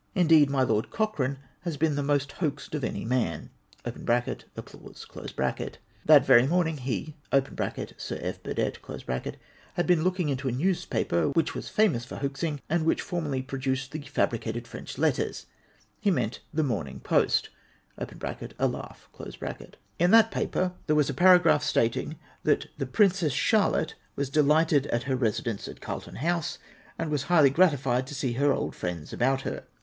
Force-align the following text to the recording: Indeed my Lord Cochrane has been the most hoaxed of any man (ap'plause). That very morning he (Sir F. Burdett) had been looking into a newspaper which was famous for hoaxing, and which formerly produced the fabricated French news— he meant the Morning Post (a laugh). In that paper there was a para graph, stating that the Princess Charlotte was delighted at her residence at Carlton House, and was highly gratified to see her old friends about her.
Indeed 0.15 0.49
my 0.49 0.63
Lord 0.63 0.89
Cochrane 0.89 1.37
has 1.59 1.77
been 1.77 1.93
the 1.93 2.01
most 2.01 2.31
hoaxed 2.31 2.73
of 2.73 2.83
any 2.83 3.05
man 3.05 3.51
(ap'plause). 3.85 5.05
That 6.05 6.25
very 6.25 6.47
morning 6.47 6.77
he 6.77 7.17
(Sir 7.31 8.17
F. 8.19 8.41
Burdett) 8.41 8.77
had 9.75 9.85
been 9.85 10.03
looking 10.03 10.29
into 10.29 10.47
a 10.47 10.51
newspaper 10.51 11.29
which 11.29 11.53
was 11.53 11.69
famous 11.69 12.03
for 12.03 12.15
hoaxing, 12.15 12.59
and 12.67 12.83
which 12.83 12.99
formerly 13.03 13.43
produced 13.43 13.91
the 13.91 14.01
fabricated 14.01 14.67
French 14.67 14.97
news— 14.97 15.45
he 16.01 16.09
meant 16.09 16.39
the 16.51 16.63
Morning 16.63 16.99
Post 16.99 17.49
(a 17.95 18.67
laugh). 18.67 19.07
In 19.99 20.09
that 20.09 20.31
paper 20.31 20.73
there 20.87 20.95
was 20.95 21.11
a 21.11 21.13
para 21.13 21.37
graph, 21.37 21.61
stating 21.63 22.17
that 22.41 22.65
the 22.79 22.87
Princess 22.87 23.33
Charlotte 23.33 23.93
was 24.15 24.31
delighted 24.31 24.87
at 24.87 25.03
her 25.03 25.15
residence 25.15 25.67
at 25.67 25.79
Carlton 25.79 26.15
House, 26.15 26.57
and 26.97 27.11
was 27.11 27.21
highly 27.29 27.51
gratified 27.51 28.07
to 28.07 28.15
see 28.15 28.33
her 28.33 28.51
old 28.51 28.73
friends 28.75 29.13
about 29.13 29.41
her. 29.41 29.65